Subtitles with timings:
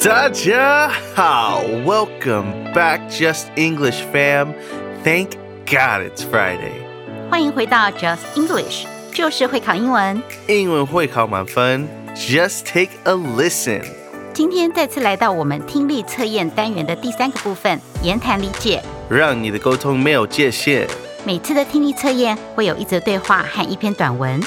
[0.00, 4.54] 大家好，Welcome back, Just English fam.
[5.02, 5.30] Thank
[5.66, 6.84] God it's Friday.
[7.28, 10.22] 欢迎回到 Just English，就是会考英文。
[10.46, 13.82] 英文会考满分，Just take a listen.
[14.32, 18.80] 今天再次来到我们听力测验单元的第三个部分——言谈理解。
[19.10, 20.86] 让你的沟通没有界限。
[21.24, 24.40] 每次的听力测验会有一则对话和一篇短文，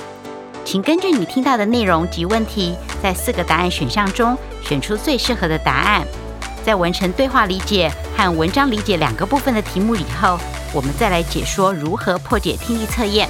[0.64, 6.06] 请根据你听到的内容及问题，在四个答案选项中选出最适合的答案。
[6.64, 10.38] 在完成对话理解和文章理解两个部分的题目以后，
[10.72, 13.28] 我们再来解说如何破解听力测验。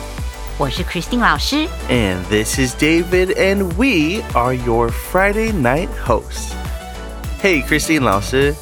[0.57, 1.69] 我是 Christine 老师。
[1.91, 6.55] And this is David, and we are your Friday night hosts.
[7.43, 8.55] Hey, Christine 老师，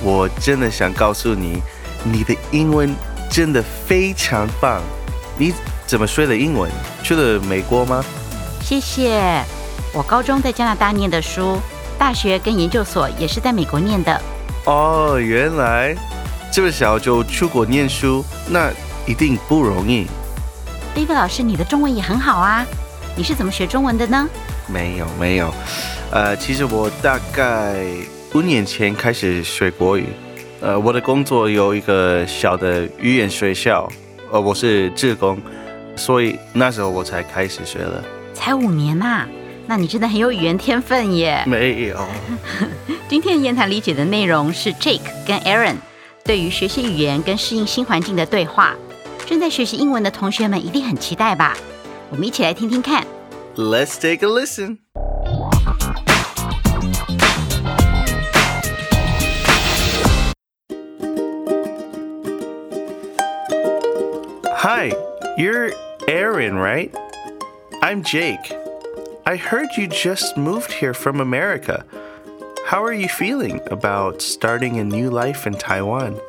[0.00, 1.60] 我真的想告诉你，
[2.04, 2.94] 你的英文
[3.28, 4.80] 真的非常棒。
[5.36, 5.52] 你
[5.89, 6.69] 怎么学的英文？
[7.01, 8.05] 去了美国吗？
[8.61, 9.43] 谢谢。
[9.91, 11.57] 我高中在加拿大念的书，
[11.97, 14.21] 大学跟研究所也是在美国念的。
[14.65, 15.95] 哦，原来
[16.53, 18.69] 这么小就出国念书，那
[19.07, 20.05] 一定不容易。
[20.95, 22.63] David 老师，你的中文也很好啊，
[23.15, 24.29] 你是怎么学中文的呢？
[24.67, 25.51] 没有没有，
[26.11, 27.83] 呃，其实我大概
[28.35, 30.05] 五年前开始学国语。
[30.61, 33.91] 呃，我的工作有一个小的语言学校，
[34.31, 35.39] 呃，我是志工，
[35.99, 38.03] 所以那时候我才开始学了。
[38.33, 39.27] 才五年呐、
[39.67, 41.43] 那你真的很有语言天分耶。
[41.45, 42.07] 没有，
[43.09, 45.75] 今天言谈理解的内容是 Jake 跟 Aaron
[46.23, 48.73] 对于学习语言跟适应新环境的对话。
[49.25, 51.55] 正在学习英文的同学们一定很期待吧？
[52.09, 53.05] 我们一起来听听看。
[53.55, 54.77] Let's take a listen.
[64.61, 64.91] Hi,
[65.37, 65.71] you're
[66.09, 66.91] Aaron, right?
[67.83, 68.51] I'm Jake.
[69.27, 71.85] I heard you just moved here from America.
[72.65, 76.19] How are you feeling about starting a new life in Taiwan?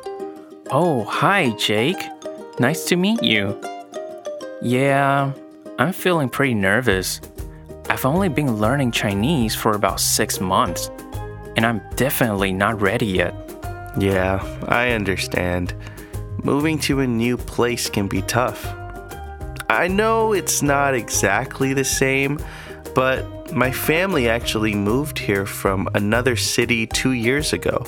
[0.69, 1.97] Oh, hi, Jake.
[2.59, 3.59] Nice to meet you.
[4.61, 5.33] Yeah,
[5.79, 7.19] I'm feeling pretty nervous.
[7.89, 10.91] I've only been learning Chinese for about six months,
[11.55, 13.33] and I'm definitely not ready yet.
[13.97, 15.73] Yeah, I understand.
[16.43, 18.63] Moving to a new place can be tough.
[19.71, 22.39] I know it's not exactly the same,
[22.93, 27.85] but my family actually moved here from another city two years ago.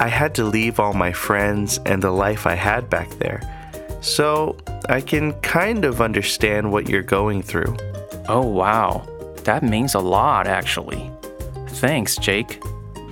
[0.00, 3.40] I had to leave all my friends and the life I had back there.
[4.00, 4.56] So
[4.88, 7.76] I can kind of understand what you're going through.
[8.28, 9.06] Oh, wow.
[9.44, 11.08] That means a lot, actually.
[11.68, 12.60] Thanks, Jake.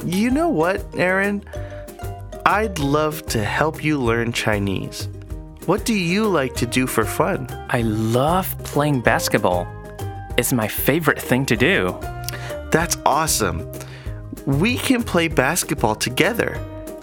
[0.05, 1.45] You know what, Aaron?
[2.45, 5.09] I'd love to help you learn Chinese.
[5.67, 7.47] What do you like to do for fun?
[7.69, 9.69] I love playing basketball.
[10.39, 11.99] It's my favorite thing to do.
[12.71, 13.71] That's awesome.
[14.47, 16.55] We can play basketball together,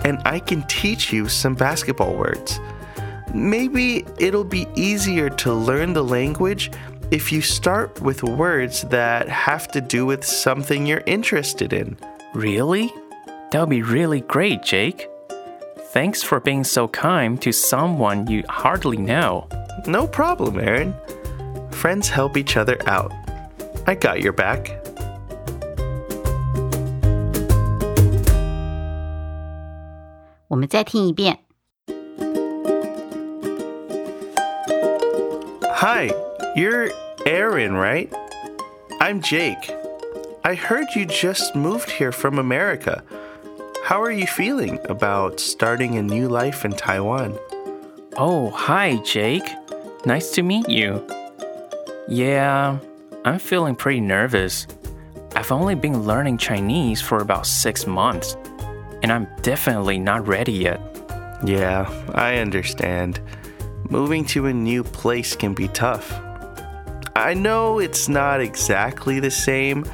[0.04, 2.60] and I can teach you some basketball words.
[3.32, 6.72] Maybe it'll be easier to learn the language
[7.12, 11.96] if you start with words that have to do with something you're interested in.
[12.34, 12.92] Really?
[13.52, 15.08] That would be really great, Jake.
[15.92, 19.48] Thanks for being so kind to someone you hardly know.
[19.88, 20.94] No problem, Aaron.
[21.72, 23.14] Friends help each other out.
[23.88, 24.68] I got your back.
[35.80, 36.12] Hi,
[36.58, 36.92] you're
[37.26, 38.14] Aaron, right?
[39.00, 39.72] I'm Jake.
[40.44, 43.04] I heard you just moved here from America.
[43.88, 47.40] How are you feeling about starting a new life in Taiwan?
[48.18, 49.48] Oh, hi, Jake.
[50.06, 51.08] Nice to meet you.
[52.10, 52.80] Yeah,
[53.24, 54.68] I'm feeling pretty nervous.
[55.38, 58.36] I've only been learning Chinese for about six months,
[59.04, 60.82] and I'm definitely not ready yet.
[61.46, 63.22] Yeah, I understand.
[63.90, 66.12] Moving to a new place can be tough.
[67.16, 69.86] I know it's not exactly the same,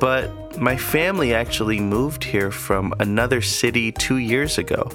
[0.00, 4.90] but my family actually moved here from another city two years ago.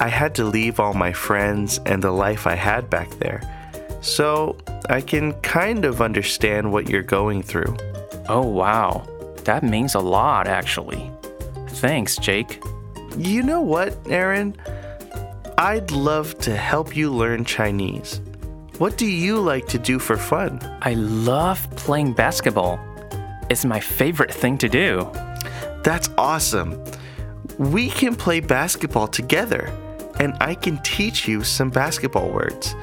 [0.00, 3.40] I had to leave all my friends and the life I had back there.
[4.00, 4.56] So
[4.88, 7.76] I can kind of understand what you're going through.
[8.28, 9.06] Oh, wow.
[9.44, 11.10] That means a lot, actually.
[11.68, 12.62] Thanks, Jake.
[13.16, 14.56] You know what, Aaron?
[15.58, 18.20] I'd love to help you learn Chinese.
[18.78, 20.60] What do you like to do for fun?
[20.82, 22.80] I love playing basketball.
[23.52, 25.10] It's my favorite thing to do.
[25.84, 26.82] That's awesome.
[27.58, 29.70] We can play basketball together,
[30.18, 32.74] and I can teach you some basketball words.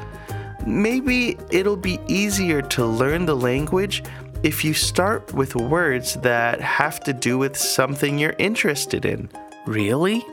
[0.68, 4.04] Maybe it'll be easier to learn the language
[4.44, 9.27] if you start with words that have to do with something you're interested in.
[9.66, 10.24] Really?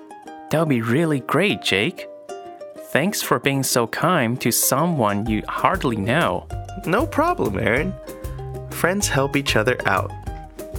[0.51, 2.07] That would be really great, Jake.
[2.93, 6.47] Thanks for being so kind to someone you hardly know.
[6.85, 7.95] No problem, Aaron.
[8.71, 10.13] Friends help each other out.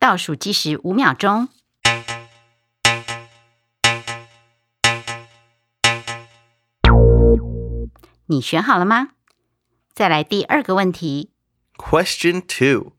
[0.00, 1.48] 倒数计时五秒钟。
[8.24, 9.10] 你选好了吗？
[9.92, 11.32] 再来第二个问题
[11.76, 12.92] Question 2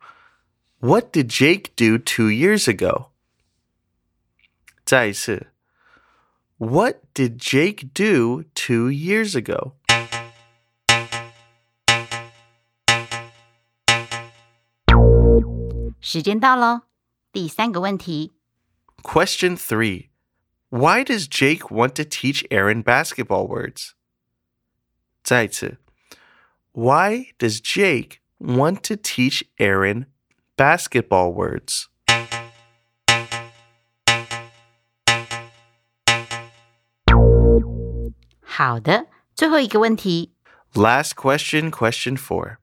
[0.80, 3.07] What did Jake do two years ago?
[4.86, 5.48] 再一次
[6.57, 9.74] What did Jake do two years ago?
[16.00, 16.90] 时间到喽。
[17.32, 18.32] 第三个问题
[19.02, 20.08] Question 3
[20.70, 23.92] Why does Jake want to teach Aaron basketball words?
[25.22, 25.78] 再一次
[26.72, 30.06] Why does Jake want to teach Aaron
[30.56, 31.86] basketball words?
[38.40, 40.32] 好的，最后一个问题
[40.72, 42.56] Last question, question 4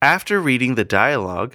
[0.00, 1.54] After reading the dialogue,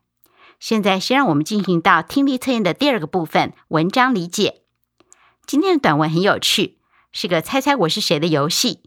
[0.61, 4.61] 现，在，先让我们进行到听力测验的第二个部分——文章理解。
[5.47, 6.77] 今天的短文很有趣，
[7.11, 8.83] 是个猜猜我是谁的游戏，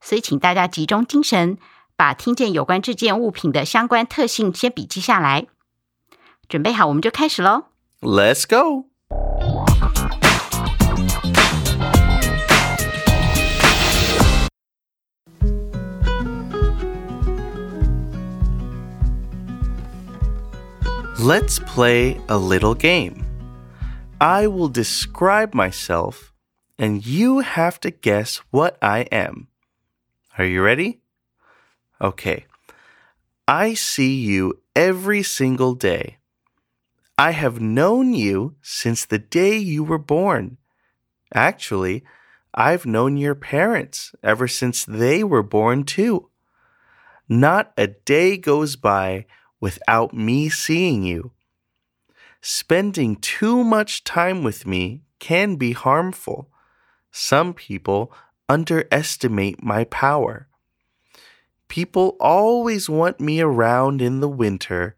[0.00, 1.58] 所以请大家集中精神，
[1.94, 5.46] 把听见有关这件物品的相关特性先笔记下来。
[6.48, 7.66] 准备好，我们就开始喽。
[8.00, 8.91] Let's go!
[21.22, 23.24] Let's play a little game.
[24.20, 26.32] I will describe myself,
[26.80, 29.46] and you have to guess what I am.
[30.36, 31.00] Are you ready?
[32.00, 32.46] Okay.
[33.46, 36.16] I see you every single day.
[37.16, 40.56] I have known you since the day you were born.
[41.32, 42.02] Actually,
[42.52, 46.30] I've known your parents ever since they were born, too.
[47.28, 49.26] Not a day goes by
[49.62, 51.32] without me seeing you.
[52.42, 56.50] Spending too much time with me can be harmful.
[57.10, 58.12] Some people
[58.46, 60.48] underestimate my power.
[61.68, 64.96] People always want me around in the winter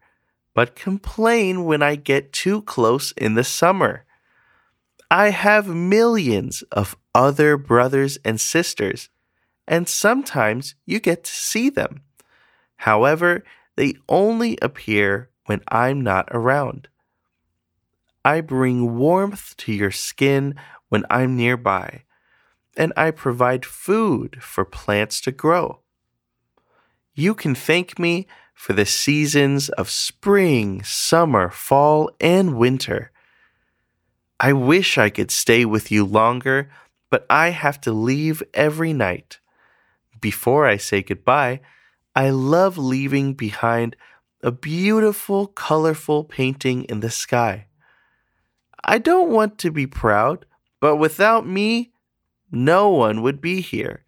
[0.55, 4.05] but complain when I get too close in the summer.
[5.11, 9.09] I have millions of other brothers and sisters,
[9.67, 12.01] and sometimes you get to see them.
[12.77, 13.43] However,
[13.75, 16.87] they only appear when I'm not around.
[18.23, 20.55] I bring warmth to your skin
[20.89, 22.03] when I'm nearby,
[22.75, 25.81] and I provide food for plants to grow.
[27.13, 33.11] You can thank me for the seasons of spring, summer, fall, and winter.
[34.39, 36.69] I wish I could stay with you longer,
[37.09, 39.39] but I have to leave every night.
[40.19, 41.61] Before I say goodbye,
[42.14, 43.96] I love leaving behind
[44.42, 47.66] a beautiful, colorful painting in the sky.
[48.82, 50.46] I don't want to be proud,
[50.80, 51.92] but without me,
[52.50, 54.04] no one would be here.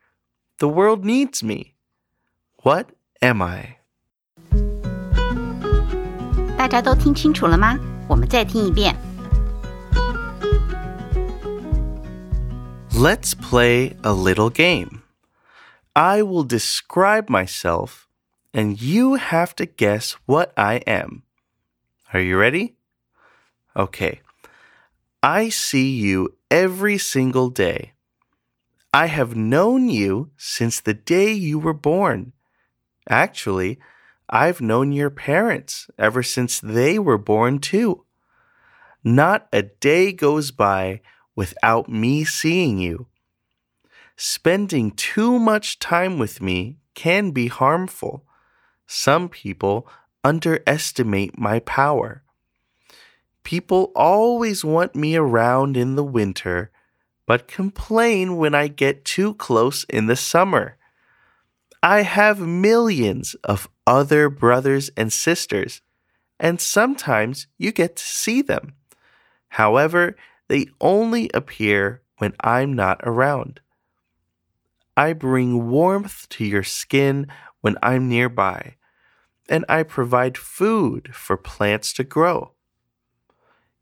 [0.59, 1.75] The world needs me.
[2.63, 2.89] What
[3.21, 3.79] am I?
[6.57, 7.79] 大家都听清楚了吗？
[8.09, 8.97] 我们再听一遍。
[12.95, 14.96] Let's play a little game.
[15.98, 18.08] I will describe myself,
[18.54, 21.24] and you have to guess what I am.
[22.14, 22.76] Are you ready?
[23.76, 24.22] Okay.
[25.24, 27.94] I see you every single day.
[28.94, 32.34] I have known you since the day you were born.
[33.10, 33.80] Actually,
[34.30, 38.06] I've known your parents ever since they were born, too.
[39.04, 41.02] Not a day goes by
[41.36, 43.08] without me seeing you.
[44.20, 48.26] Spending too much time with me can be harmful.
[48.88, 49.88] Some people
[50.24, 52.24] underestimate my power.
[53.44, 56.72] People always want me around in the winter,
[57.28, 60.78] but complain when I get too close in the summer.
[61.84, 65.82] I have millions of other brothers and sisters,
[66.40, 68.74] and sometimes you get to see them.
[69.50, 70.16] However,
[70.48, 73.62] they only appear when I'm not around.
[74.98, 77.28] I bring warmth to your skin
[77.62, 78.78] when I'm nearby,
[79.48, 82.54] and I provide food for plants to grow.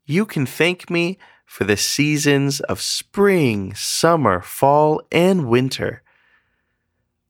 [0.04, 6.02] You can thank me for the seasons of spring, summer, fall, and winter.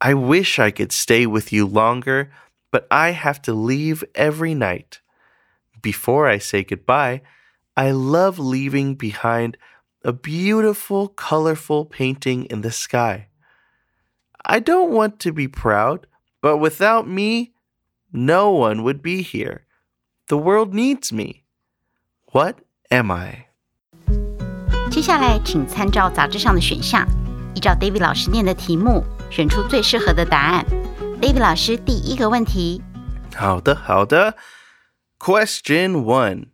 [0.01, 2.33] I wish I could stay with you longer,
[2.73, 5.01] but I have to leave every night.
[5.81, 7.23] Before I say goodbye,
[7.77, 9.57] I love leaving behind
[10.03, 13.29] a beautiful, colorful painting in the sky.
[14.46, 16.08] I don't want to be proud,
[16.42, 17.54] but without me,
[18.12, 19.66] no one would be here.
[20.28, 21.44] The world needs me.
[22.34, 22.58] What
[22.90, 23.48] am I?
[24.90, 27.08] 接下来，请参照杂志上的选项，
[27.56, 30.66] 依照 David 老师念的题目，选出最适合的答案。
[31.22, 32.82] David 老师第一个问题，
[33.36, 34.36] 好的，好的。
[35.20, 36.48] Question one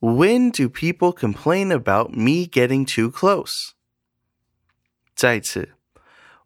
[0.00, 3.70] When do people complain about me getting too close?
[5.16, 5.74] 再次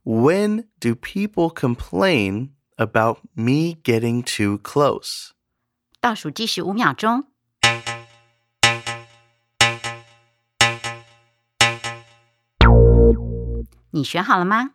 [0.07, 5.31] When do people complain about me getting too close?
[6.00, 7.25] 倒数计时五秒钟。
[13.95, 14.73] 你选好了吗？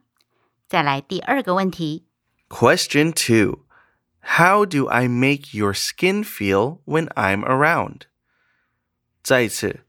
[0.67, 2.05] 再来第二个问题，
[2.49, 3.65] Question two
[4.37, 8.01] How do I make your skin feel when I'm around?
[9.23, 9.81] 再次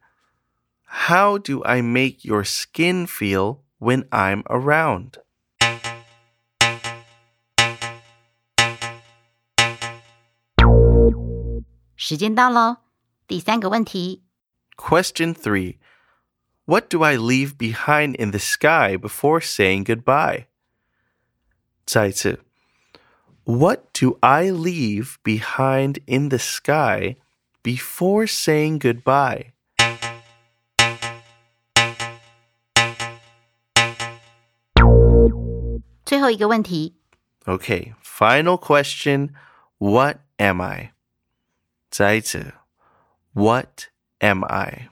[1.07, 5.19] How do I make your skin feel when I'm around?
[12.12, 12.79] 时间到喽。
[13.27, 14.23] 第三个问题，
[14.77, 15.77] Question three
[16.65, 20.47] What do I leave behind in the sky before saying goodbye?
[21.85, 22.45] 再次
[23.45, 27.17] What do I leave behind in the sky
[27.62, 29.53] before saying goodbye?
[36.05, 36.95] 最后一个问题，
[37.45, 39.31] Okay, final question.
[39.79, 40.92] What am I?
[41.96, 42.56] 再次
[43.34, 43.84] What
[44.18, 44.90] am I?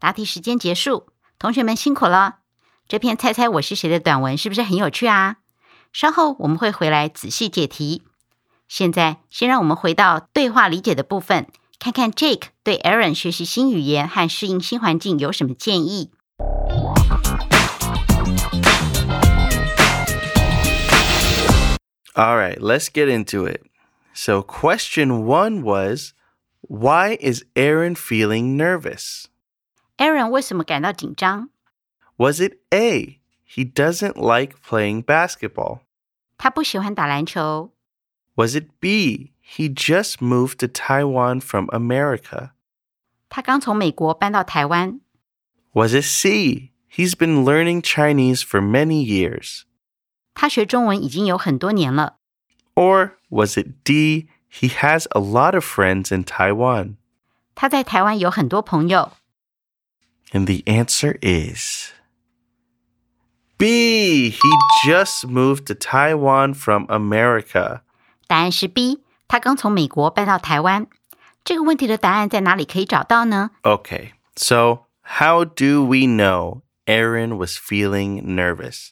[0.00, 1.06] 答题时间结束，
[1.38, 2.38] 同学们辛苦了。
[2.88, 5.36] 这篇猜猜我是谁的短文是不是很有趣啊？
[5.92, 8.02] 稍后我们会回来仔细解题。
[8.66, 11.46] 现在先让我们回到对话理解的部分，
[11.78, 16.10] 看看 Jake 对 Aaron 学习新语言和适应新环境有什么建议。
[22.17, 23.63] All right, let's get into it.
[24.13, 26.13] So, question one was
[26.61, 29.25] Why is Aaron feeling nervous?
[29.97, 31.49] Aaron 为什么感到紧张？
[32.17, 33.19] Was it A?
[33.45, 35.81] He doesn't like playing basketball.
[36.37, 37.73] 他不喜欢打篮球。
[38.35, 39.33] Was it B?
[39.41, 42.51] He just moved to Taiwan from America.
[43.29, 45.01] 他刚从美国搬到台湾。
[45.73, 46.71] Was it C?
[46.89, 49.63] He's been learning Chinese for many years.
[50.37, 52.17] 他学中文已经有很多年了。
[52.75, 54.27] Or was it D?
[54.51, 56.95] He has a lot of friends in Taiwan.
[57.55, 59.13] 他在台湾有很多朋友。
[60.31, 61.91] And the answer is
[63.57, 64.31] B.
[64.31, 64.49] He
[64.85, 67.81] just moved to Taiwan from America.
[68.27, 70.87] 答案是 B，他刚从美国搬到台湾。
[71.43, 73.51] 这个问题的答案在哪里可以找到呢？
[73.61, 78.89] Okay, so how do we know Aaron was feeling nervous?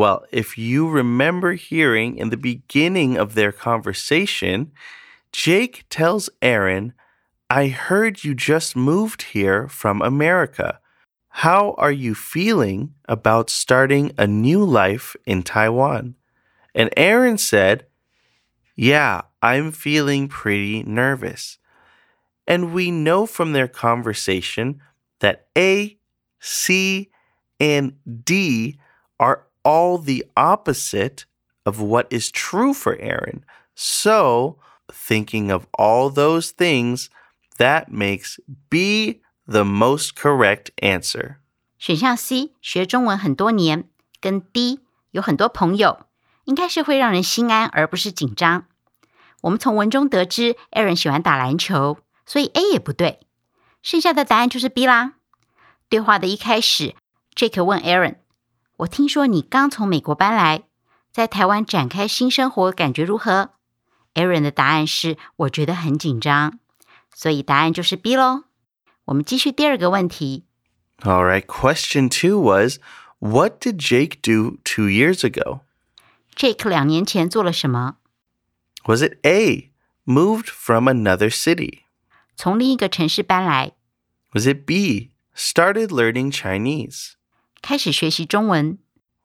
[0.00, 4.72] Well, if you remember hearing in the beginning of their conversation,
[5.30, 6.94] Jake tells Aaron,
[7.50, 10.80] I heard you just moved here from America.
[11.28, 16.14] How are you feeling about starting a new life in Taiwan?
[16.74, 17.84] And Aaron said,
[18.74, 21.58] Yeah, I'm feeling pretty nervous.
[22.46, 24.80] And we know from their conversation
[25.18, 25.98] that A,
[26.38, 27.10] C,
[27.60, 28.78] and D
[29.18, 31.25] are all the opposite
[31.63, 33.43] of what is true for Aaron.
[33.75, 37.09] So, thinking of all those things,
[37.57, 41.37] that makes B the most correct answer.
[41.77, 43.85] 选项 C 学中文很多年，
[44.19, 46.05] 跟 D 有很多朋友，
[46.45, 48.65] 应该是会让人心安而不是紧张。
[49.41, 53.19] 我们从文中得知，Aaron 喜欢打篮球，所以 A 也不对，
[53.83, 55.13] 剩下的答案就是 B 啦。
[55.87, 56.95] 对话的一开始，
[57.35, 58.15] Jake 问 Aaron：“
[58.79, 60.63] 我听说你刚从美国搬来，
[61.11, 63.51] 在台湾展开新生活，感觉如何？”
[64.15, 66.59] Aaron 的答案是：“我觉得很紧张。”
[67.13, 68.43] 所以答案就是 B 喽。
[69.05, 70.45] 我们继续第二个问题。
[71.01, 72.79] All right, question two was
[73.19, 75.61] What did Jake do two years ago?
[76.35, 77.95] Jake 两年前做了什么？
[78.85, 79.71] Was it A,
[80.05, 81.79] moved from another city?
[82.35, 83.73] 从另一个城市搬来，
[84.33, 87.13] Was it B, started learning Chinese?
[87.61, 88.77] 开始学习中文，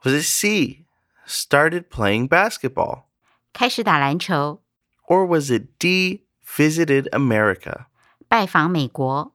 [0.02, 0.84] Was it C,
[1.26, 3.04] started playing basketball?
[3.52, 4.62] 开始打篮球，
[5.06, 7.86] Or was it D, visited America?
[8.28, 9.34] 拜访美国。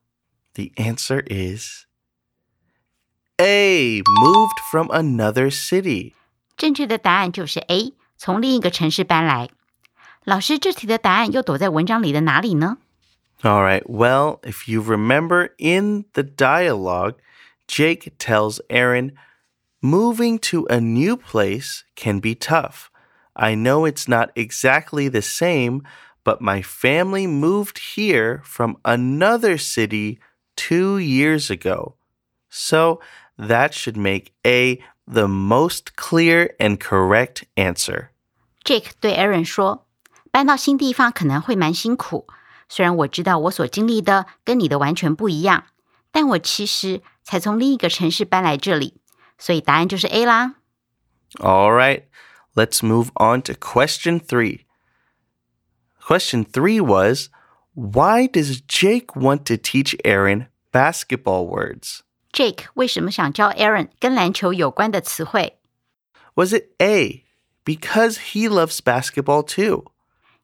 [0.54, 1.86] The answer is
[3.38, 6.14] A, moved from another city.
[6.56, 9.50] 正确的答案就是 A，从另一个城市搬来。
[10.24, 12.78] 老师，这题的答案又躲在文章里的哪里呢？
[13.42, 17.16] All right, well, if you remember in the dialogue,
[17.70, 19.14] Jake tells Aaron,
[19.82, 22.90] moving to a new place can be tough.
[23.36, 25.82] I know it's not exactly the same,
[26.24, 30.20] but my family moved here from another city
[30.56, 31.96] two years ago.
[32.50, 33.00] So
[33.38, 38.10] that should make A the most clear and correct answer.
[38.64, 42.28] Jake 对 Aaron 说：“搬到新地方可能会蛮辛苦，
[42.68, 45.66] 虽然我知道我所经历的跟你的完全不一样，
[46.12, 49.02] 但我其实 才从另一个城市搬来这里，
[49.38, 50.56] 所以答案就是 A 啦。
[51.40, 52.04] All right,
[52.54, 54.66] let's move on to question three.
[56.08, 57.30] Question three was
[57.74, 62.02] Why does Jake want to teach Aaron basketball words?
[62.32, 65.58] Jake 为什么想教 Aaron 跟篮球有关的词汇？
[66.36, 67.26] Was it A,
[67.66, 69.92] because he loves basketball too?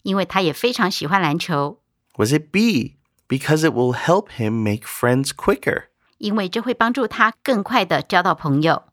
[0.04, 1.82] 因为他也非常喜欢篮球，
[2.18, 5.90] Was it B, because it will help him make friends quicker?
[6.18, 8.84] 因为这会帮助他更快的交到朋友。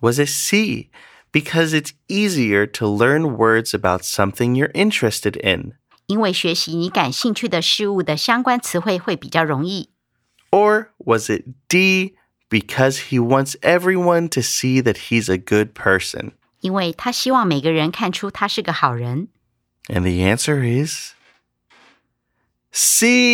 [0.00, 0.90] Was it C,
[1.30, 5.74] because it's easier to learn words about something you're interested in?
[6.06, 9.90] 因为学习你感兴趣的事物的相关词汇会比较容易。
[10.50, 12.16] Or was it D,
[12.50, 16.32] because he wants everyone to see that he's a good person?
[16.60, 19.28] 因为他希望每个人看出他是个好人。
[19.88, 21.14] And the answer is
[22.72, 23.32] C,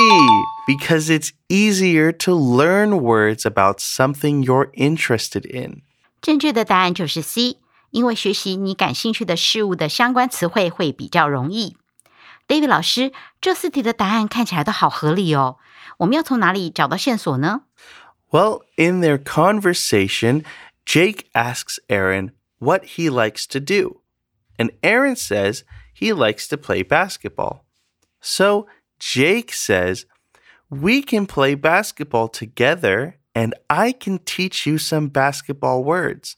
[0.66, 5.83] because it's easier to learn words about something you're interested in.
[6.21, 7.59] 正确的答案就是 C，
[7.90, 11.77] 因为学习你感兴趣的事物的相关词汇会比较容易。
[12.47, 15.59] David 老师，这四题的答案看起来都好合理哦。
[15.99, 17.62] 我们要从哪里找到线索呢？
[18.31, 20.44] Well, in their conversation,
[20.85, 24.01] Jake asks Aaron what he likes to do.
[24.57, 25.62] And Aaron says
[25.94, 27.61] he likes to play basketball.
[28.21, 28.66] So
[28.99, 30.05] Jake says,
[30.71, 36.37] We can play basketball together and I can teach you some basketball words.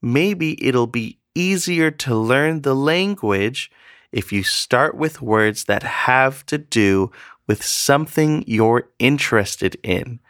[0.00, 3.70] Maybe it'll be easier to learn the language
[4.12, 7.10] if you start with words that have to do
[7.48, 10.20] with something you're interested in.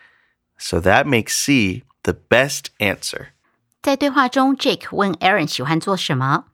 [0.58, 3.28] So that makes C the best answer.
[3.82, 6.46] 在对话中，Jake 问 Aaron 喜欢做什么，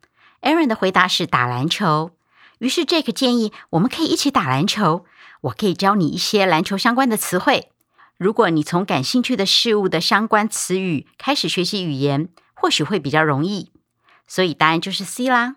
[0.43, 2.11] Aaron 的回答是打篮球。
[2.59, 5.05] 于是 Jake 建议我们可以一起打篮球，
[5.47, 7.71] 我可以教你一些篮球相关的词汇。
[8.17, 13.73] 如果你从感兴趣的事物的相关词语开始学习语言，或许会比较容易。
[14.27, 15.57] 所以答案就是 C 啦。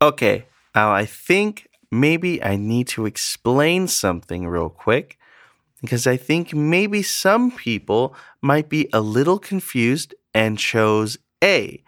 [0.00, 5.16] Okay, now I think maybe I need to explain something real quick
[5.80, 11.84] because I think maybe some people might be a little confused and chose A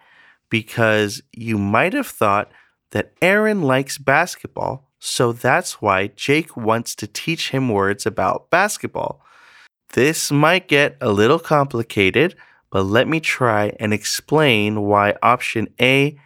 [0.49, 2.47] because you might have thought
[2.91, 9.21] that Aaron likes basketball, so that's why Jake wants to teach him words about basketball.
[9.93, 12.35] This might get a little complicated,
[12.69, 16.17] but let me try and explain why option A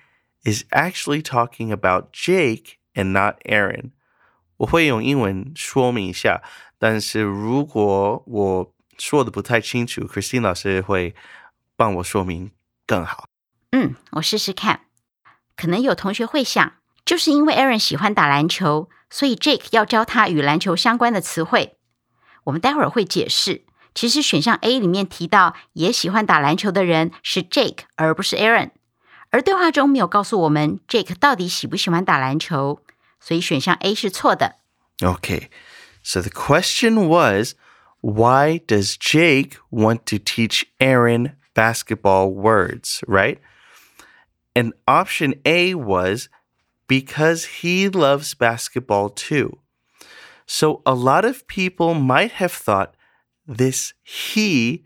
[0.43, 3.91] is actually talking about Jake and not Aaron.
[4.57, 6.41] 我会用英文说明一下，
[6.79, 11.15] 但是如果我说的不太清楚，Christine 老师会
[11.75, 12.51] 帮我说明
[12.87, 13.25] 更好。
[13.71, 14.81] 嗯，我试试看。
[15.55, 16.73] 可能有同学会想，
[17.05, 21.77] 就是因为 Aaron 喜欢打篮球，所以 Jake 要教他与篮球相关的词汇。
[22.45, 23.63] 我们待会儿会解释，
[23.93, 28.71] 其实选项 A 里面提到也喜欢打篮球的人是 Jake，而不是 Aaron。
[29.29, 32.81] 而对话中没有告诉我们 Jake 到底喜不喜欢打篮球，
[33.19, 34.55] 所以选项 A 是错的。
[34.99, 35.49] Okay,
[36.03, 37.53] so the question was
[38.01, 43.37] why does Jake want to teach Aaron basketball words, right?
[44.53, 46.27] And option A was
[46.88, 49.58] because he loves basketball too.
[50.46, 52.94] So a lot of people might have thought
[53.46, 54.84] this he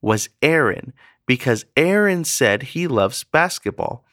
[0.00, 0.92] was Aaron
[1.26, 4.04] because Aaron said he loves basketball.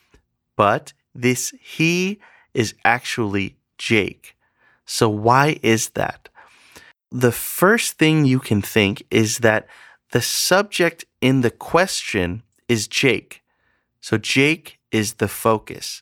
[0.56, 2.20] But this he
[2.54, 4.36] is actually Jake.
[4.86, 6.30] So, why is that?
[7.12, 9.68] The first thing you can think is that
[10.12, 13.44] the subject in the question is Jake.
[14.02, 16.02] So, Jake is the focus.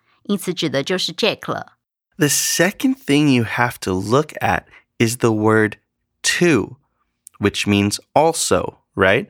[0.23, 1.77] 因此指的就是 Jack 了。
[2.17, 4.65] The second thing you have to look at
[4.99, 5.77] is the word
[6.21, 6.77] too,
[7.39, 9.27] which means also, right?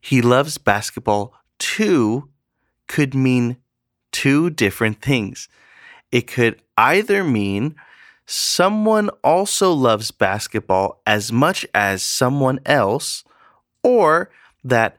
[0.00, 2.28] He loves basketball too
[2.88, 3.56] could mean
[4.12, 5.48] two different things.
[6.10, 7.74] It could either mean
[8.26, 13.24] someone also loves basketball as much as someone else,
[13.82, 14.30] or
[14.64, 14.96] that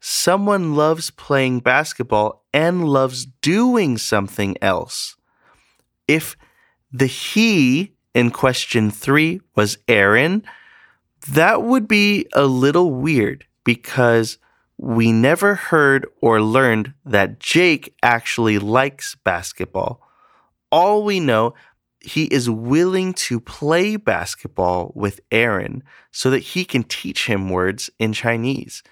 [0.00, 5.16] someone loves playing basketball and loves doing something else.
[6.08, 6.36] If
[6.92, 10.42] the he in question three was Aaron,
[11.28, 14.38] that would be a little weird because
[14.76, 20.00] we never heard or learned that Jake actually likes basketball.
[20.72, 21.54] All we know,
[22.00, 27.90] he is willing to play basketball with Aaron so that he can teach him words
[27.98, 28.82] in Chinese.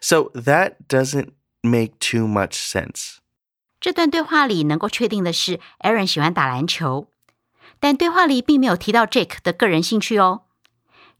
[0.00, 3.16] So that doesn't make too much sense。
[3.80, 7.08] 这段对话里能够确定的是，Aaron 喜欢打篮球，
[7.78, 10.42] 但对话里并没有提到 Jake 的个人兴趣哦。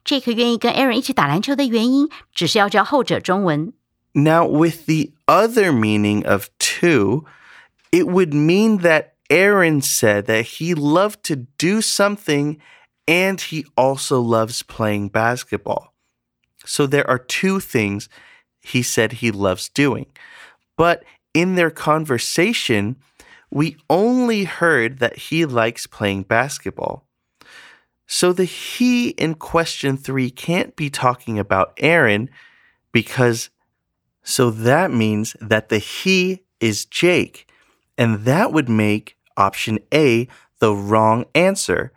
[0.05, 3.73] Jake 愿意跟 Aaron 一起打篮球的原因，只是要教后者中文。
[4.13, 7.25] Now with the other meaning of too,
[7.91, 12.59] it would mean that Aaron said that he loved to do something
[13.07, 15.93] and he also loves playing basketball.
[16.65, 18.07] So there are two things
[18.69, 20.07] he said he loves doing.
[20.77, 21.05] But
[21.35, 22.97] in their conversation,
[23.51, 27.07] we only heard that he likes playing basketball.
[28.07, 32.31] So the he in question three can't be talking about Aaron
[32.93, 33.51] because
[34.23, 37.51] so that means that the he is Jake.
[37.97, 40.29] And that would make option A
[40.59, 41.93] the wrong answer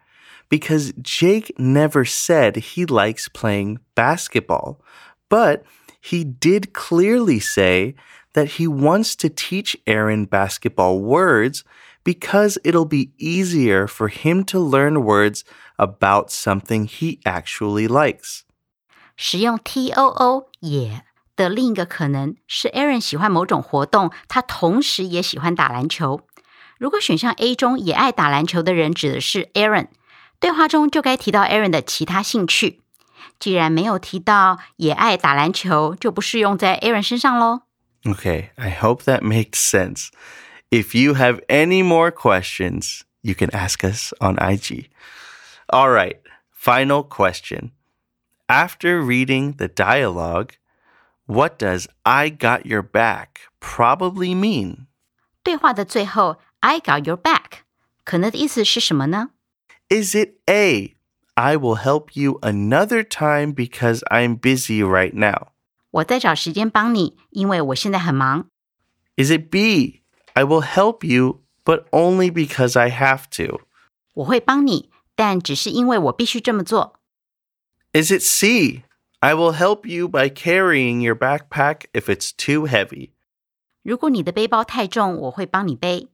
[0.50, 4.82] because Jake never said he likes playing basketball.
[5.30, 5.64] But
[6.01, 7.95] he did clearly say
[8.35, 11.63] that he wants to teach Aaron basketball words
[12.05, 15.43] because it'll be easier for him to learn words
[15.77, 18.43] about something he actually likes.
[19.17, 21.03] 使用 T O O 也
[21.35, 26.21] 的另一个可能是 Aaron 喜欢某种活动，他同时也喜欢打篮球。
[26.79, 29.89] 如果选项 A 中也爱打篮球的人指的是 Aaron，
[30.39, 32.80] 对话中就该提到 Aaron 的其他兴趣。
[33.39, 37.63] 既然没有提到也爱打篮球，就不适用在 Aaron 身上喽。
[38.05, 40.09] Okay, I hope that makes sense.
[40.71, 44.87] If you have any more questions, you can ask us on IG.
[45.67, 46.19] All right,
[46.53, 47.73] final question.
[48.49, 50.53] After reading the dialogue,
[51.27, 54.87] what does I got your back probably mean?
[55.43, 57.65] 对话的最后，I got your back，
[58.05, 59.31] 可能的意思是什么呢？
[59.89, 60.97] Is it A,
[61.35, 65.49] I will help you another time because I'm busy right now?
[65.91, 68.49] 我在找时间帮你，因为我现在很忙。
[69.17, 70.03] Is it B,
[70.35, 73.61] I will help you, but only because I have to?
[74.15, 77.01] 我会帮你，但只是因为我必须这么做。
[77.93, 78.85] Is it C?
[79.21, 83.13] I will help you by carrying your backpack if it's too heavy.
[83.83, 86.09] 如果你的背包太重，我会帮你背。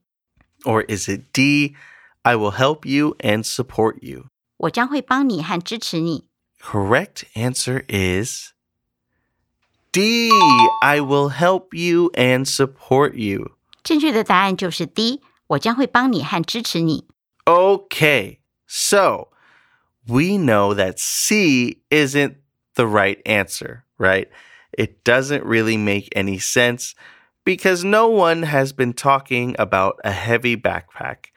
[0.63, 1.75] Or is it D?
[2.21, 4.27] I will help you and support you.
[4.57, 6.29] 我将会帮你和支持你。
[6.61, 8.53] Correct answer is
[9.91, 10.29] D.
[10.81, 13.57] I will help you and support you.
[13.83, 15.21] 正确的答案就是 D。
[15.47, 17.05] 我将会帮你和支持你。
[17.45, 19.29] Okay, so
[20.07, 22.35] we know that C isn't
[22.75, 24.27] the right answer, right?
[24.71, 26.93] It doesn't really make any sense
[27.43, 31.31] because no one has been talking about a heavy backpack.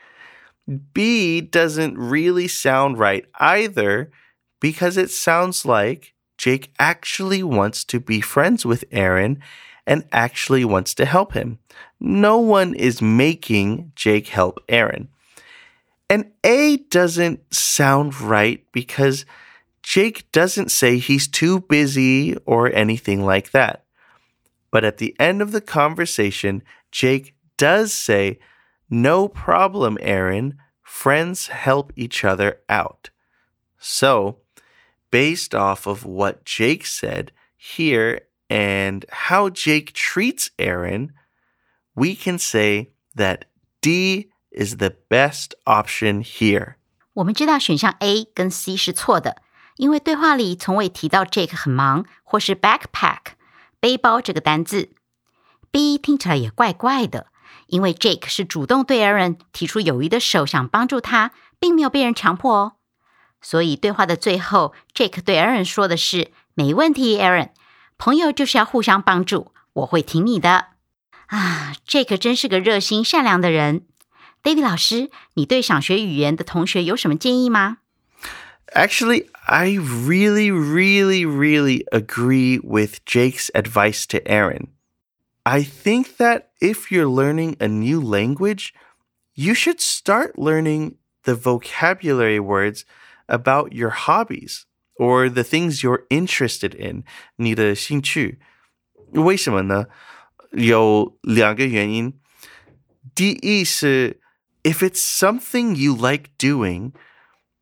[0.94, 4.12] B doesn't really sound right either
[4.60, 9.42] because it sounds like Jake actually wants to be friends with Aaron
[9.86, 11.60] and actually wants to help him.
[12.00, 15.10] No one is making Jake help Aaron.
[16.10, 19.26] And A doesn't sound right because
[19.84, 23.86] Jake doesn't say he's too busy or anything like that.
[24.72, 28.40] But at the end of the conversation, Jake does say,
[28.91, 30.59] No problem, Aaron.
[30.83, 33.11] Friends help each other out.
[33.79, 34.39] So,
[35.11, 41.12] based off of what Jake said here and how Jake treats Aaron,
[41.95, 43.47] we can say that
[43.81, 46.77] D is the best option here.
[47.15, 49.43] 我们知道选项 A 跟 C 是错的，
[49.77, 53.35] 因为对话里从未提到 Jake 很忙或是 backpack
[53.81, 54.91] 背包这个单字。
[55.71, 57.27] B 听起来也怪怪的，
[57.68, 62.74] 因为 Jake 是主动对 Aaron 提出友谊的手，想帮助他，并没有被人强迫哦。
[63.42, 67.50] 所以对话的最后，Jake 对 Aaron 说的是：“没问题，Aaron，
[67.98, 70.68] 朋友就是要互相帮助，我会挺你的。”
[71.28, 73.86] 啊，Jake 真是个热心善良的人。
[74.44, 77.78] David 老师，你对想学语言的同学有什么建议吗
[78.74, 84.68] ？Actually, I really, really, really agree with Jake's advice to Aaron.
[85.45, 88.75] I think that if you're learning a new language,
[89.35, 92.85] you should start learning the vocabulary words
[93.29, 94.67] about your hobbies
[94.99, 97.05] or the things you're interested in.
[97.37, 98.41] 你的兴趣。
[99.12, 99.87] 为什么呢？
[100.53, 102.19] 有两个原因。
[103.15, 104.21] 第一是
[104.62, 106.93] if it's something you like doing,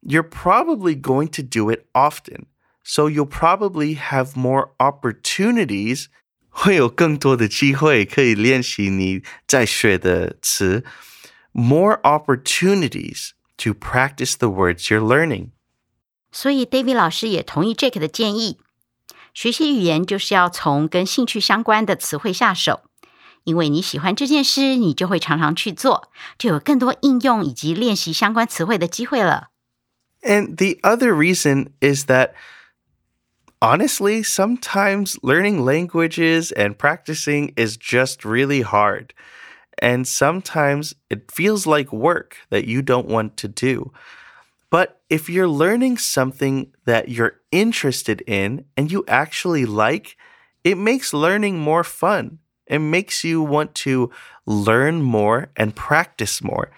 [0.01, 2.47] you're probably going to do it often.
[2.83, 6.09] So you'll probably have more opportunities.
[6.59, 10.85] 会有更多的机会可以练习你在学的词。
[11.53, 15.51] More opportunities to practice the words you're learning.
[16.33, 18.59] 所以 David 老师也同意 Jake 的建议，
[19.33, 22.83] 学习语言就是要从跟兴趣相关的词汇下手。
[23.45, 29.51] 因为你喜欢这件事，你就会常常去做，就有更多应用以及练习相关词汇的机会了。
[30.23, 32.31] And the other reason is that
[33.62, 39.14] honestly, sometimes learning languages and practicing is just really hard.
[39.82, 43.92] And sometimes it feels like work that you don't want to do.
[44.70, 50.18] But if you're learning something that you're interested in and you actually like,
[50.64, 52.40] it makes learning more fun.
[52.68, 54.12] It makes you want to
[54.46, 56.70] learn more and practice more.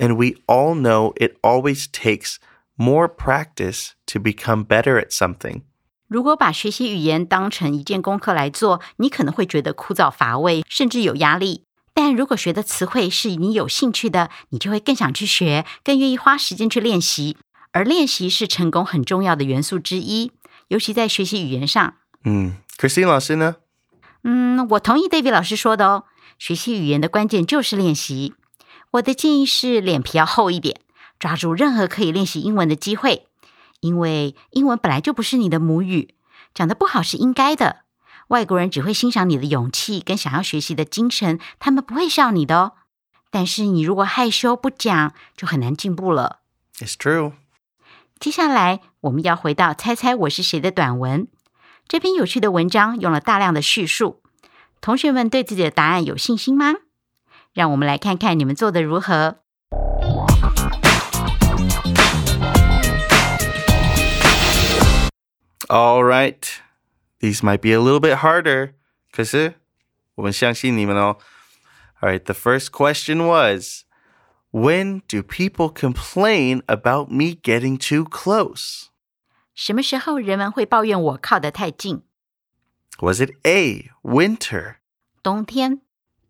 [0.00, 2.38] And we all know it always takes
[2.78, 5.62] more practice to become better at something.
[6.08, 11.64] 如果把学习语言当成一件功课来做，你可能会觉得枯燥乏味，甚至有压力。
[11.94, 17.36] 但如果学的词汇是你有兴趣的，你就会更想去学，更愿意花时间去练习。
[17.72, 20.30] 而练习是成功很重要的元素之一，
[20.68, 21.94] 尤其在学习语言上。
[22.22, 22.52] Hmm.
[22.78, 23.56] Christine 老师呢？
[24.22, 26.04] 嗯，我同意 David 老师说的哦。
[26.38, 28.34] 学习语言的关键就是练习。
[28.92, 30.80] 我的建议是脸皮要厚一点，
[31.18, 33.26] 抓住任何可以练习英文的机会，
[33.84, 36.14] 因为英文本来就不是你的母语，
[36.54, 37.80] 讲得不好是应该的。
[38.28, 42.72] 外国人只会欣赏你的勇气跟想要学习的精神，他们不会笑你的哦。
[43.30, 46.40] 但是你如果害羞不讲，就很难进步了。
[46.78, 47.32] It's true.
[48.18, 51.28] 接下来我们要回到“猜猜我是谁”的短文。
[51.86, 54.22] 这篇有趣的文章用了大量的叙述，
[54.80, 56.72] 同学们对自己的答案有信心吗？
[57.52, 59.40] 让我们来看看你们做的如何。
[65.73, 66.45] All right.
[67.19, 68.73] These might be a little bit harder.
[69.11, 69.55] 可是
[70.15, 71.17] 我们相信你们哦。
[72.01, 73.83] All right, the first question was
[74.51, 78.87] When do people complain about me getting too close?
[79.53, 82.03] 什么时候人们会抱怨我靠得太近？
[82.99, 84.75] Was it A, winter,
[85.21, 85.81] 冬天、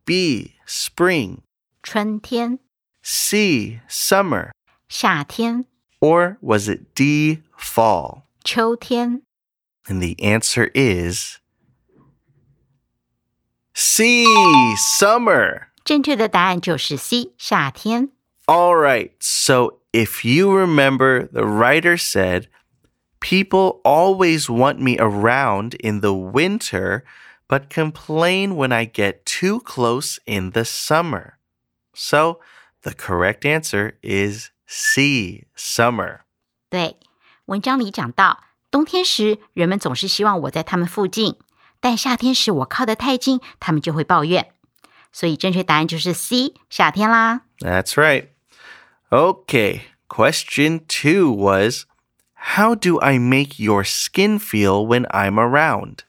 [0.04, 1.40] B, spring,
[1.84, 2.60] 春天、
[3.04, 4.52] C, summer,
[4.88, 5.66] 夏天、
[6.00, 8.24] or was it D, fall?
[8.44, 9.22] 秋天。
[9.88, 11.40] And the answer is
[13.74, 14.26] C,
[14.98, 15.68] summer.
[15.84, 18.10] 正确的答案就是 C，夏天。
[18.46, 22.48] All right, so if you remember, the writer said,
[23.20, 27.04] People always want me around in the winter,
[27.48, 31.38] but complain when I get too close in the summer.
[31.94, 32.40] So
[32.84, 36.22] the correct answer is C, summer.
[36.70, 36.96] 对，
[37.46, 38.40] 文章里讲到，
[38.74, 41.38] 冬天时人们总是希望我在他们附近，
[41.80, 44.54] 但夏天时我靠得太近，他们就会抱怨。
[45.12, 47.42] 所以正确答案就是 C，夏天啦。
[47.60, 48.28] That's right.
[49.10, 51.86] Okay, question two was
[52.56, 56.00] How do I make your skin feel when I'm around?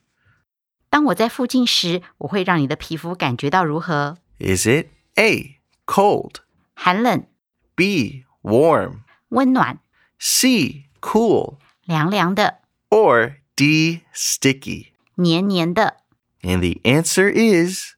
[0.91, 4.19] 当我在附近时，我会让你的皮肤感觉到如何？
[4.39, 6.37] Is it A, cold,
[6.75, 7.27] 寒冷、
[7.75, 9.79] B, warm, 温暖、
[10.19, 12.61] C, cool, 凉凉的、
[12.91, 14.89] or D, sticky?
[15.17, 15.97] 黏黏的。
[16.43, 17.95] And the answer is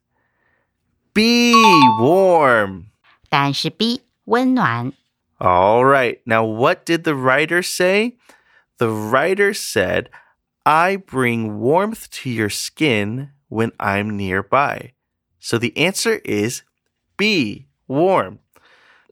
[1.13, 1.53] B,
[2.01, 2.87] warm.
[3.29, 4.93] 答案是 B，温暖。
[5.39, 6.21] All right.
[6.25, 8.17] Now, what did the writer say?
[8.79, 10.09] The writer said,
[10.65, 14.93] I bring warmth to your skin when I'm nearby.
[15.41, 16.63] So the answer is
[17.17, 18.39] B, warm.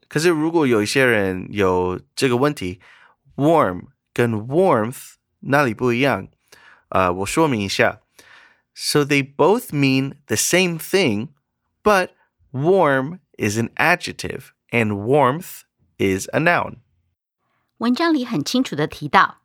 [0.09, 2.81] 可是如果有一些人有这个问题，
[3.37, 6.29] warm 跟 warmth 哪里不一样？
[6.89, 8.01] 呃，我说明一下。
[8.75, 11.29] So they both mean the same thing,
[11.83, 12.11] but
[12.53, 15.63] warm is an adjective and warmth
[15.99, 16.77] is a noun.
[17.79, 19.39] 文章里很清楚的提到，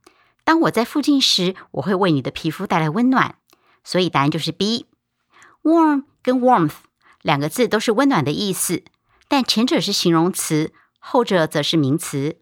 [0.43, 3.35] 当我在附近时，我会为你的皮肤带来温暖，
[3.83, 6.75] 所以答案就是 B。Warm 跟 warmth
[7.21, 8.83] 两个字都是温暖的意思，
[9.27, 12.39] 但前者是形容词，后者则是名词。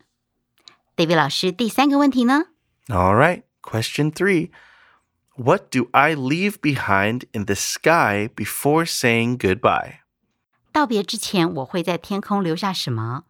[0.98, 2.46] David 老师，第三个问题呢？
[2.88, 4.52] All right, question three.
[5.36, 10.02] What do I leave behind in the sky before saying goodbye?
[10.72, 13.24] 道别之前，我会在天空留下什么？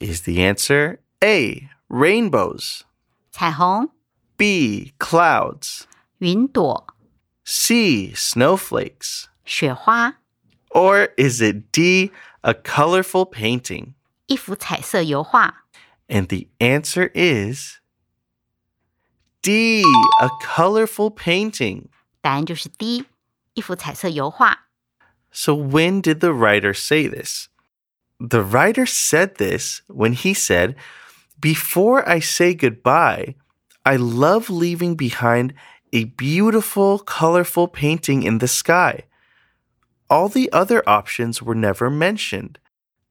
[0.00, 2.80] Is the answer A, rainbows,
[3.30, 3.90] 彩虹、
[4.36, 5.82] B, clouds,
[6.18, 6.86] 云朵、
[7.44, 10.16] C, snowflakes, 雪花、
[10.70, 12.10] or is it D,
[12.40, 13.94] a colorful painting?
[14.26, 15.66] 一幅彩色油画？
[16.08, 17.80] And the answer is
[19.42, 19.82] D,
[20.20, 21.88] a colorful painting.
[22.20, 23.04] 答案就是 D，
[23.54, 24.66] 一幅彩色油画。
[25.30, 27.48] So, when did the writer say this?
[28.18, 30.76] The writer said this when he said,
[31.40, 33.34] Before I say goodbye,
[33.84, 35.52] I love leaving behind
[35.92, 39.04] a beautiful, colorful painting in the sky.
[40.08, 42.58] All the other options were never mentioned.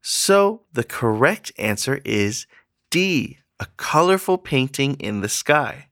[0.01, 2.47] So, the correct answer is
[2.89, 5.89] D, a colorful painting in the sky.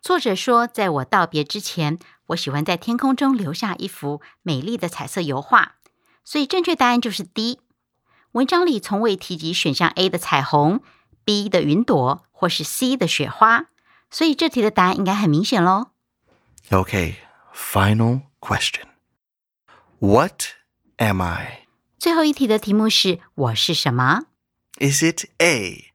[0.00, 5.76] 作者说，在我道别之前，我喜欢在天空中留下一幅美丽的彩色油画，
[6.24, 7.60] 所以正确答案就是 D。
[8.32, 10.82] 文章里从未提及选项 A 的彩虹、
[11.24, 13.66] B 的云朵或是 C 的雪花，
[14.10, 15.90] 所以这题的答案应该很明显喽。
[16.68, 17.14] Okay,
[17.54, 18.86] final question.
[19.98, 20.42] What
[20.96, 21.66] am I?
[21.98, 24.26] 最后一题的题目是我是什么？
[24.78, 25.89] Is it A,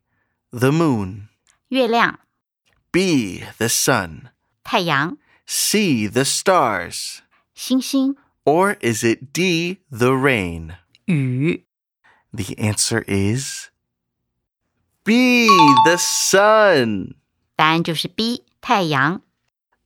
[0.51, 1.29] the moon,
[1.69, 2.19] 月亮、
[2.91, 4.29] B, the sun,
[4.63, 7.21] 太阳、 C, the stars,
[7.53, 10.75] 星星、 or is it D, the rain?
[11.05, 11.65] 雨？
[12.33, 13.69] The answer is
[15.03, 15.47] B,
[15.85, 17.15] the sun.
[17.55, 19.21] 答案就是 B，太阳。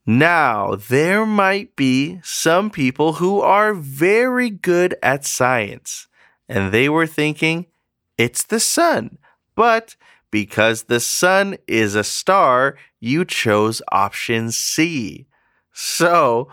[0.08, 6.06] Now, there might be some people who are very good at science,
[6.48, 7.65] and they were thinking
[8.15, 9.17] it's the sun.
[9.56, 9.95] But
[10.32, 15.28] because the sun is a star, you chose option C.
[15.71, 16.50] So,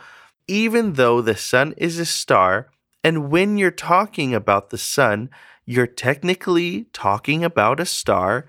[0.46, 2.68] even though the sun is a star,
[3.02, 5.30] and when you're talking about the sun,
[5.64, 8.46] you're technically talking about a star,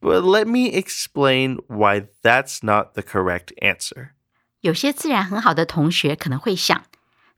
[0.00, 4.10] but let me explain why that's not the correct answer.
[4.60, 6.84] 有些自然很好的同学可能会想，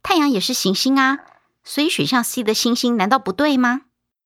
[0.03, 1.19] 太阳也是行星啊，
[1.65, 3.83] 所以选项 C 的星星难道不对吗？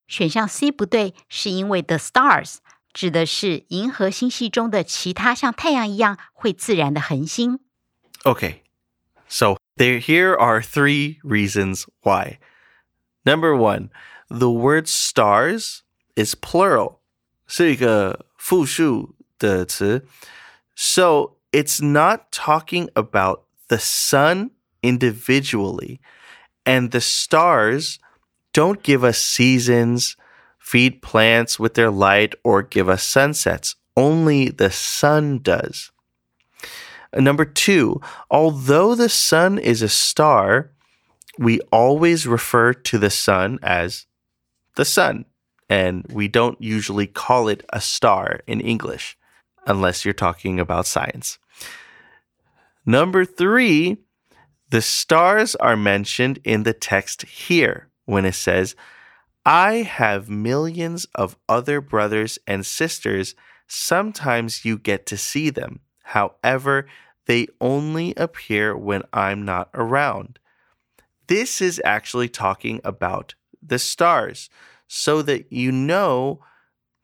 [0.07, 2.57] 选项 C 不对，是因为 the stars
[2.95, 7.61] 指的是银河星系中的其他像太阳一样会自燃的恒星。
[8.25, 8.63] Okay,
[9.29, 12.39] so there here are three reasons why.
[13.25, 13.91] Number one,
[14.29, 15.81] the word stars
[16.15, 16.99] is plural.
[17.47, 20.07] 是一个复数的词.
[20.77, 24.51] So it's not talking about the sun
[24.83, 26.01] individually.
[26.65, 27.99] And the stars
[28.53, 30.15] don't give us seasons,
[30.66, 33.76] feed plants with their light, or give us sunsets.
[33.96, 35.92] Only the sun does.
[37.16, 38.02] Number two,
[38.32, 40.72] although the sun is a star,
[41.38, 44.08] we always refer to the sun as
[44.76, 45.26] the sun,
[45.70, 49.18] and we don't usually call it a star in English
[49.68, 51.38] unless you're talking about science.
[52.88, 53.98] Number three,
[54.72, 58.76] the stars are mentioned in the text here when it says,
[59.45, 63.35] I have millions of other brothers and sisters.
[63.67, 65.81] Sometimes you get to see them.
[66.03, 66.87] However,
[67.27, 70.39] they only appear when I'm not around.
[71.27, 74.51] This is actually talking about the stars,
[74.89, 76.41] so that you know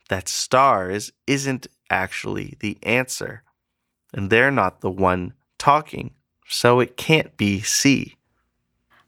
[0.08, 3.44] that stars isn't actually the answer.
[4.12, 6.14] And they're not the one talking,
[6.48, 8.16] so it can't be C.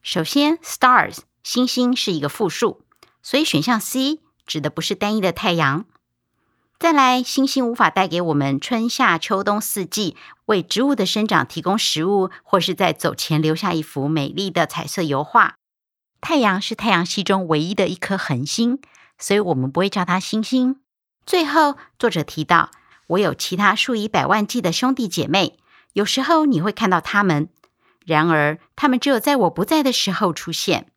[0.02, 2.84] 首先，stars 星星是一个复数，
[3.23, 5.85] 所以选项 C 指的不是单一的太阳。
[6.77, 10.17] 再来，星星无法带给我们春夏秋冬四季，
[10.47, 15.55] 为植物的生长提供食物，或是在走前留下一幅美丽的彩色油画。
[16.19, 18.79] 太阳是太阳系中唯一的一颗恒星，
[19.17, 20.81] 所以我们不会叫它星星。
[21.25, 22.71] 最后，作者提到，
[23.07, 25.57] 我有其他数以百万计的兄弟姐妹，
[25.93, 27.47] 有时候你会看到他们，
[28.05, 30.91] 然而他们只有在我不在的时候出现。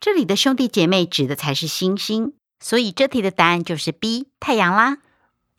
[0.00, 2.34] 这里的兄弟姐妹指的才是星星。
[2.58, 4.98] 所以这题的答案就是 B 太阳啦。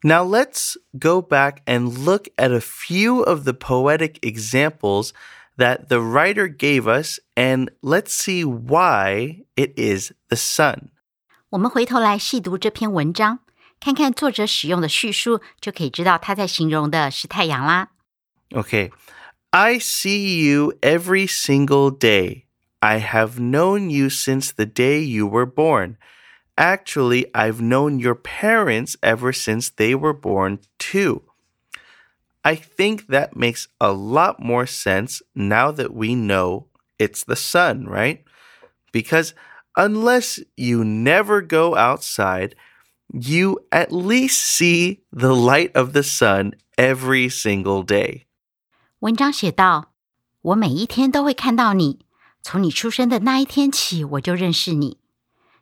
[0.02, 5.12] Now let's go back and look at a few of the poetic examples
[5.58, 10.90] that the writer gave us, and let's see why it is the sun.
[11.50, 13.40] 我们回头来细读这篇文章，
[13.80, 17.90] 看看作者使用的叙述，就可以知道他在形容的是太阳啦。
[18.50, 18.92] Okay.
[19.52, 22.44] I see you every single day.
[22.82, 25.98] I have known you since the day you were born.
[26.58, 31.24] Actually, I've known your parents ever since they were born, too.
[32.44, 37.86] I think that makes a lot more sense now that we know it's the sun,
[37.86, 38.24] right?
[38.92, 39.34] Because
[39.76, 42.56] unless you never go outside,
[43.14, 48.26] you at least see the light of the sun every single day.
[49.00, 52.00] 文章写道：“我每一天都会看到你，
[52.42, 55.00] 从你出生的那一天起，我就认识你。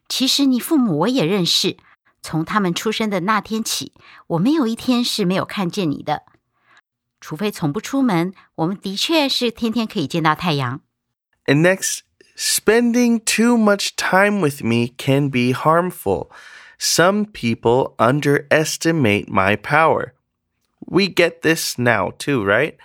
[0.08, 1.78] 其实你父母我也认识，
[2.22, 3.94] 从他们出生的那天起，
[4.28, 6.24] 我没有一天是没有看见你的。
[7.20, 10.82] 除非从不出门，我们的确是天天可以见到太阳。
[11.46, 12.02] And next,
[12.36, 16.30] spending too much time with me can be harmful.
[16.78, 20.14] Some people underestimate my power.
[20.80, 22.76] We get this now too, right?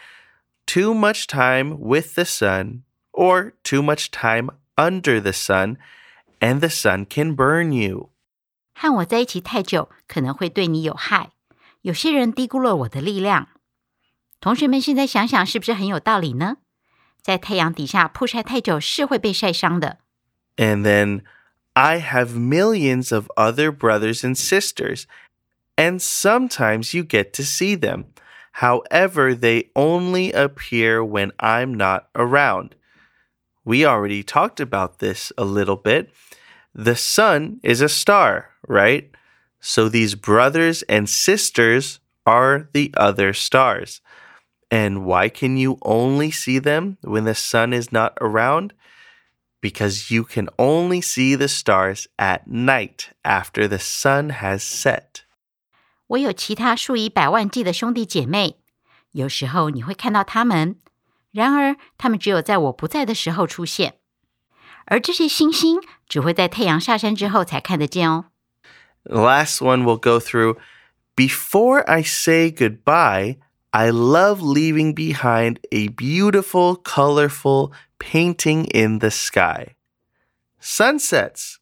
[0.66, 2.83] Too much time with the sun
[3.14, 5.76] or too much time under the sun
[6.40, 8.10] and the sun can burn you.
[8.74, 11.32] 和我在一起太久，可能会对你有害。
[11.82, 13.48] 有些人低估了我的力量。
[14.40, 16.56] 同学们，现在想想是不是很有道理呢？
[17.20, 19.98] 在太阳底下曝晒太久是会被晒伤的。
[20.56, 21.22] And then
[21.74, 25.04] I have millions of other brothers and sisters,
[25.76, 28.06] and sometimes you get to see them.
[28.54, 32.70] However, they only appear when I'm not around.
[33.64, 36.10] We already talked about this a little bit.
[36.74, 39.10] The sun is a star, right?
[39.60, 44.00] So these brothers and sisters are the other stars.
[44.70, 48.72] And why can you only see them when the sun is not around?
[49.60, 55.24] Because you can only see the stars at night after the sun has set.
[56.06, 58.56] 我有其他数以百万计的兄弟姐妹，
[59.12, 60.76] 有时候你会看到他们，
[61.34, 63.94] 然而他们只有在我不在的时候出现。
[64.86, 68.26] 而这些星星只会在太阳下山之后才看得见哦。
[69.04, 70.56] The last one we'll go through.
[71.16, 73.38] Before I say goodbye,
[73.72, 79.76] I love leaving behind a beautiful, colorful painting in the sky.
[80.58, 81.58] Sunsets,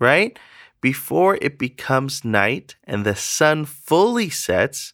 [0.00, 0.36] right?
[0.80, 4.92] Before it becomes night and the sun fully sets,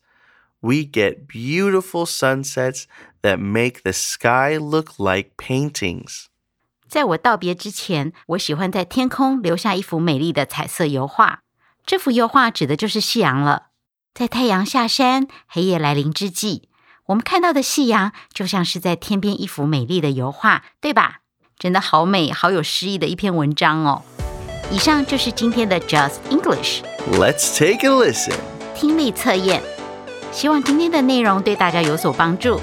[0.61, 2.87] we get beautiful sunsets
[3.25, 6.27] that make the sky look like paintings.
[6.89, 11.41] 在我道别之前，我喜欢在天空留下一幅美丽的彩色油画。
[11.87, 13.69] 这幅油画指的就是夕阳了。
[14.13, 16.69] 在太阳下山、黑夜来临之际，
[17.07, 21.21] 我们看到的夕阳就像是在天边一幅美丽的油画，对吧？
[21.59, 24.03] 真的好美、好有诗意的一篇文章哦。
[24.73, 26.83] 以上就是今天的 Just English
[27.13, 28.35] Let's take a listen.
[28.75, 29.63] 听力测验，
[30.33, 32.61] 希望今天的内容对大家有所帮助。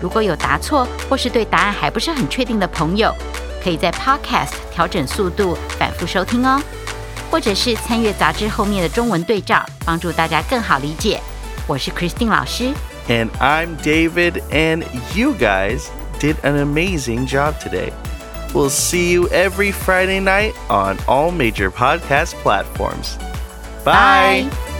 [0.00, 3.14] 如果有答错或是对答案还不是很确定的朋友，
[3.62, 6.60] 可以在 Podcast 调整速度，反复收听哦，
[7.30, 11.20] 或者是参阅杂志后面的中文对照，帮助大家更好理解。
[11.66, 12.72] 我是 Christine 老师，
[13.08, 15.82] And I'm David, and you guys
[16.18, 17.92] did an amazing job today.
[18.52, 23.16] We'll see you every Friday night on all major podcast platforms.
[23.84, 24.48] Bye.
[24.50, 24.73] Bye.